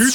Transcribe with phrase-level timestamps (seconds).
[0.00, 0.06] 今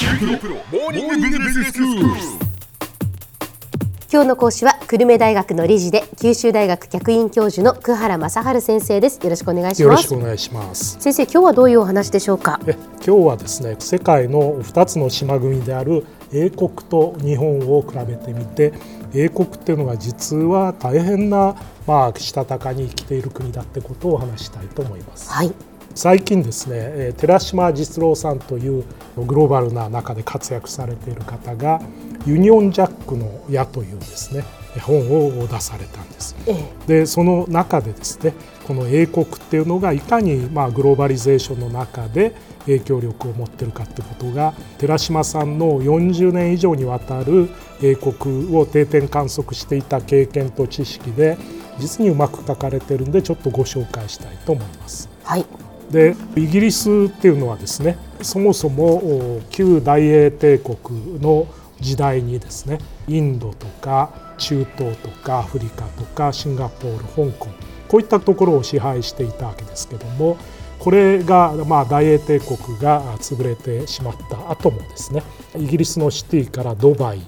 [4.22, 9.20] 日の講師は久留米大学の理事で九州大学客員教授の久原正治先生です。
[9.22, 10.96] よろしくお願いしよろますしくお願いします。
[11.02, 12.62] 先生今日はどういうお話でしょうか？
[12.66, 18.72] え今日はですね世界の2つの島国である英国と日本を比べてみて
[19.14, 25.30] 英国っていうのが実は大変な、まあ、したたかに生きている国だってことをお話したいと思います。
[25.30, 25.54] はい
[25.96, 28.84] 最近ですねえー寺島実郎さんという
[29.18, 31.82] グローバルな中で活躍されている方が
[32.26, 34.44] 「ユニオンジャックの矢」というですね
[34.82, 35.00] 本
[35.40, 36.36] を出されたんです。
[36.48, 38.34] ええでその中でですね
[38.68, 42.34] この英国っていうのがいかにまあグローバリゼーションの中で
[42.66, 47.50] 影響力を持ってるかってことが寺島さんの40年以上にわたる
[47.82, 51.38] 英国を定点観測していた経験と知識で
[51.78, 55.10] 実にうまく書かれてるんでちょっとご紹介したいと思います。
[55.24, 55.46] はい
[55.94, 61.48] でイギリスっていうのはですねそもそも旧大英帝国の
[61.80, 67.48] 時代にですねインドとか中東とかアフリカとかシンガポール香港
[67.88, 70.38] こういったところを支配していたわけですけども
[70.80, 75.22] これがまあ大英帝国が潰れてしまった後もですね
[75.56, 77.22] イギリスのシティからドバイ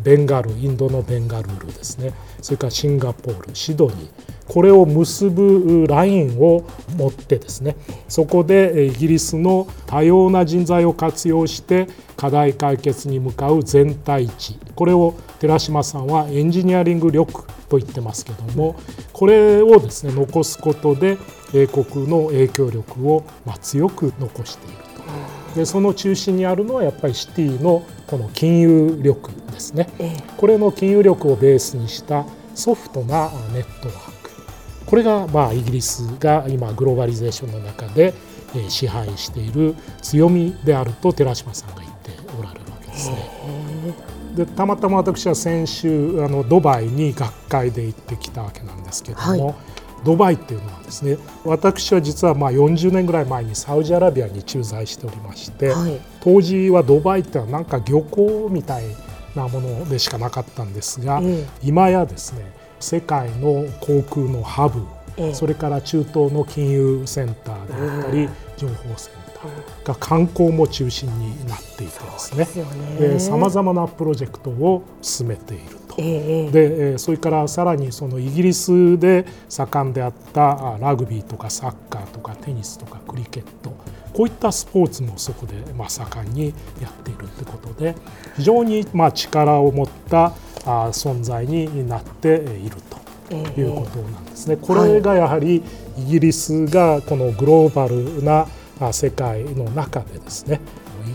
[0.00, 4.10] ベンガルインドのベンガルールですねそれからシンガポールシドニー
[4.48, 6.64] これを結ぶラインを
[6.96, 7.76] 持ってですね
[8.08, 18.76] そこでイギリスの多様な人材を活用して課題解決に向かう全体値これを寺島さんはエンジニアリング力と言ってますけども
[19.12, 21.18] これをですね残すことで
[21.54, 24.82] 英国の影響力をまあ強く残していると。
[25.54, 29.88] でその中心にあるのはやっぱりシティのこの金融力ですね。
[29.98, 34.11] ええこれの金融力をベースにしたソフトなネットワーク
[34.86, 38.14] これがまあイギリスが今グローバリゼーションの中で
[38.54, 43.16] えー支配している強みであると寺島さんが言っておられるわけですね。
[44.34, 49.54] でたまたま私は先週あのドバイに学会で行ってきたわけなんですけども、はい。
[50.04, 56.00] ドバイっていうのはですね私は実はまあ40年ぐらい前にサウジアラビアに駐在しておりまして、はい。
[56.20, 58.84] 当時はドバイってのはなんか漁港みたい
[59.36, 61.46] なものでしかなかったんですが、ええ。
[61.62, 64.82] 今やですね世界の航空のハブ、
[65.16, 65.34] ええ。
[65.34, 73.18] それから中東の金融センターであったり、情報センターが観光も中心になっていてですね。
[73.18, 75.94] さまざまなプロジェクトを進めていると。
[75.98, 83.70] えでえーそれからさらにそのイギリスで盛んであったあラグビーとかサッカーとかテニスとかクリケット
[84.14, 87.94] こういったスポーツもそこでまあ盛んにやっているってことで
[88.36, 90.32] 非常にまあ力を持ったあ
[90.64, 93.02] 存在になっていると。
[93.56, 94.56] いうことなんですね。
[94.56, 95.62] これがやはり
[95.96, 98.46] イギリスがこのグローバルな
[98.78, 100.60] あ世界の中でですね。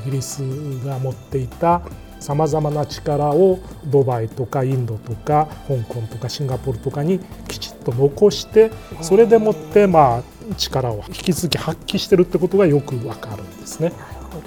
[0.05, 0.39] イギリス
[0.83, 1.81] が持っていた
[2.19, 8.71] さまざまな力をドバイとかインドとか香港とかシンガポールとかにきちっと残して
[9.01, 13.91] それでもってまあ力を引き続き発揮してるってことがよくわかるんですね。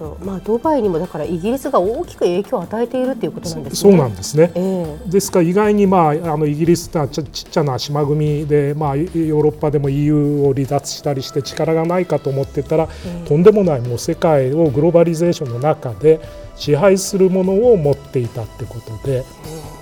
[0.01, 3.93] どまあドバイにもだからイギリスが大きく影響を与えているっていうことなんですね。
[3.93, 4.51] そうなんですね。
[4.55, 5.11] ええ。
[5.11, 12.89] ですから意外に、まあ、あのイギリスっはちっちっちゃな島国で、まあ、ヨーロッパでも EU を離脱したりして力がないかと思ってたら、
[13.27, 16.21] とんでもないもう世界をグローバリゼーションの中で
[16.57, 19.25] 支配するものを持っていたってことで。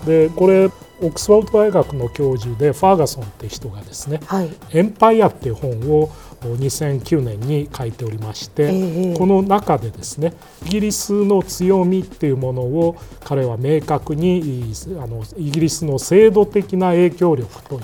[0.07, 0.71] でこれ
[1.01, 6.11] オックスフォード大学の教授でファーガソンって人がですねはい「エンパイア」っていう本を
[6.43, 9.15] 2009年に書いておりまして、ええ。
[9.17, 10.35] この中でですね
[10.67, 14.73] イギリスの強みっていうものを彼は明確に
[15.03, 17.81] あのイギリスの制度的な影響力という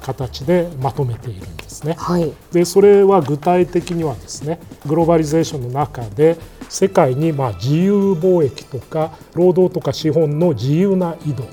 [0.00, 1.94] 形でまとめているんですね。
[1.98, 2.32] はい。
[2.52, 6.36] でそれは具体的にはですねグローバリゼーションの中で
[6.68, 11.44] 世界にまあ自由貿易とか労働とか資本の自由な移動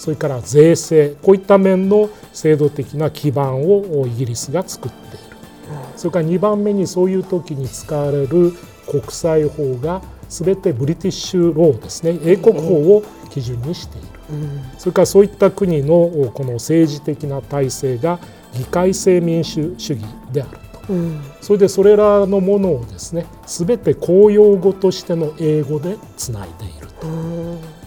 [0.00, 5.18] それから税制こういった面の制度的な基盤をイギリスが作っている
[5.94, 8.54] それから2番目にそういう時に使われる
[8.88, 10.00] 国際法が
[10.30, 14.08] 全てブリティッシュローですね英国法を基準にしている。
[14.78, 18.18] それからそういった国のこの政治的な体制が
[18.54, 20.80] 議会制民主主義であると。
[21.42, 27.06] それでそれらのものをですね全て公用語としての英語でつないでいると。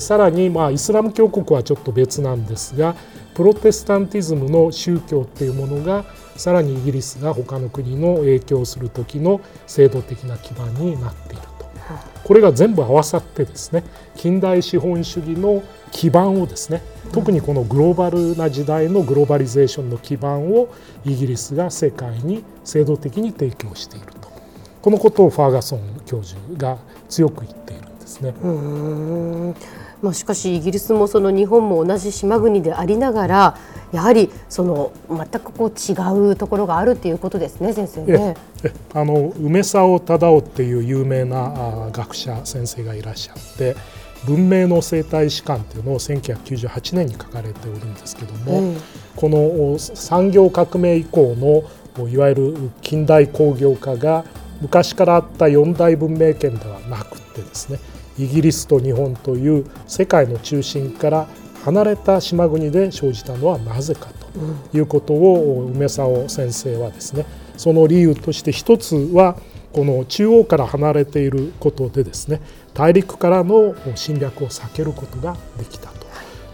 [0.03, 2.95] さらにまあイスラム教国はちょっと別なんですが
[3.33, 6.05] プロテスタンティズムの宗教っていうものが
[6.35, 11.53] さらにイギリスが他の国の影響する時の制度的な基盤になっていると。
[12.23, 13.83] これが全部合わさってですね
[14.15, 15.61] 近代資本主義の
[15.91, 20.69] 基盤をですね特にこのグローバルな時代のグローバリゼーションの基盤を
[21.03, 24.31] イギリスが世界に制度的に提供していると
[24.81, 26.77] このことをファーガソン教授が
[27.09, 27.93] 強く言っているんです。
[28.03, 28.33] ですね。
[30.03, 33.57] うんまあ、しかしイギリスもその日本も同じ島国でありながら
[33.93, 38.35] やはりその全くこう違うところがあるっていうことですね先生ね。
[38.93, 43.75] あの梅沢忠夫っていう有名な学者先生がいらっしゃって
[44.25, 48.77] 文明の生態史観っていうのを1998年に書かれておるんですけども、うん、
[49.15, 54.25] この産業革命以降のいわゆる近代工業化が
[54.61, 57.79] 昔からあった四大文明圏ではなくてですね
[58.17, 61.27] イギリスと日本という世界の中心から
[61.63, 67.25] 離れた島国で生じたのはなぜかということを梅沢先生はですね
[67.57, 69.37] その理由として一つは
[69.71, 72.41] この中央から離れていることでですね
[72.73, 76.03] 大陸からの侵略を避けることができたと。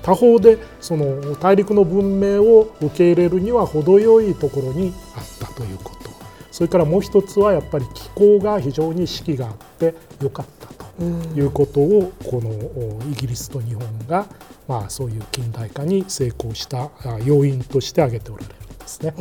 [0.01, 6.09] 他方でその大陸の文明を受け入れるには程よいところにあったということ。
[6.51, 10.58] それからもう一つはやっぱり気候が非常に四季があってよかった。
[11.35, 14.27] いうことをこのイギリスと日本が
[14.67, 16.91] まあそういう近代化に成功した
[17.25, 19.13] 要因として挙げておられるんですね。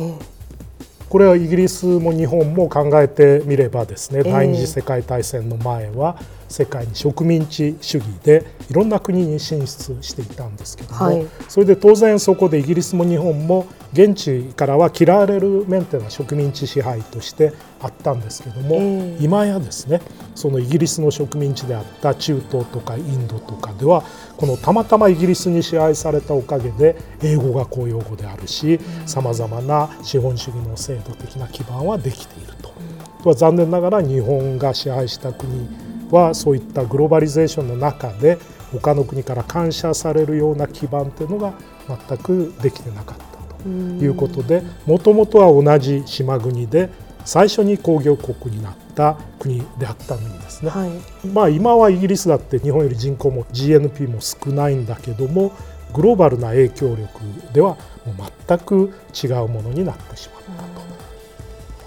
[1.09, 6.17] これはイギリスも日本も考えてみればですね第二次世界大戦の前は
[6.49, 20.01] 世界に植民地主義でいろんな国に進出していたんですけども、はい、それで当然そこでイギリスも日本も現地からは嫌われるメンテナ植民地支配としてあったんですけども、えー、今やですね
[20.35, 24.03] そのイギリスの植民地であった中東とかインドとかでは
[24.37, 32.69] このたまたまイギリスに支配されたおかげで英語が公用語であるしさまざまな資本主義の制度的な基盤はできていると。
[33.25, 35.67] は残念ながら日本が支配した国
[36.11, 38.37] はそういったグローバリゼーションの中で
[38.71, 41.53] 他の国から感謝されるような基盤というのが
[42.07, 46.89] 全くできてなかったということでもともとは同じ島国で
[47.25, 55.51] 最初に工業国になった国であったのにですね、はい、まあ今はイギリスだって日本より人口も GNP も少ないんだけども
[55.93, 57.07] グローバルな影響力
[57.53, 60.89] ではもう全く違うものになってしまったと。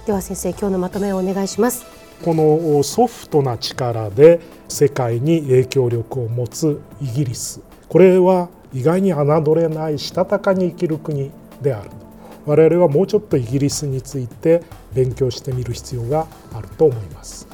[0.07, 1.92] では先生今日のまとめをお願いします。
[2.25, 7.61] このソフトな力で世界に影響力を持つイギリス。
[7.89, 11.31] これは意外に侮れないしたたかに生きる国
[11.61, 11.91] である。
[12.47, 14.63] 我々はもうちょっとイギリスについて
[14.95, 17.47] 勉強してみる必要があると思います。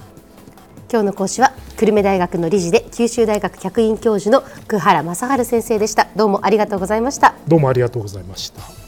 [0.91, 6.09] 今日の講師は久留米大学の理事で九州大学客員教授の久原正治先生でした。
[6.17, 7.35] どうもありがとうございました。
[7.47, 8.88] どうもありがとうございました